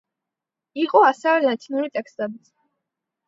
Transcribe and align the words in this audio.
იყო 0.83 1.01
ასევე 1.09 1.43
ლათინური 1.47 1.91
ტექსტებიც. 1.97 2.51